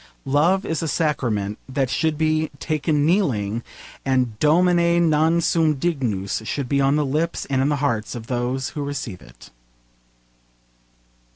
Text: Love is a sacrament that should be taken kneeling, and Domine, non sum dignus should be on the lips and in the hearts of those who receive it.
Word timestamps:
Love 0.25 0.65
is 0.65 0.81
a 0.81 0.87
sacrament 0.87 1.59
that 1.69 1.87
should 1.87 2.17
be 2.17 2.49
taken 2.57 3.05
kneeling, 3.05 3.61
and 4.03 4.39
Domine, 4.39 5.07
non 5.11 5.39
sum 5.41 5.75
dignus 5.75 6.41
should 6.43 6.67
be 6.67 6.81
on 6.81 6.95
the 6.95 7.05
lips 7.05 7.45
and 7.51 7.61
in 7.61 7.69
the 7.69 7.75
hearts 7.75 8.15
of 8.15 8.25
those 8.25 8.69
who 8.69 8.83
receive 8.83 9.21
it. 9.21 9.51